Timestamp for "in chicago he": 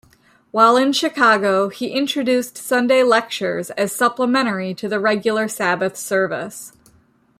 0.77-1.89